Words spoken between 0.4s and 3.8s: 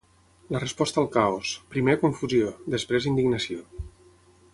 La resposta al caos: primer, confusió; després, indignació.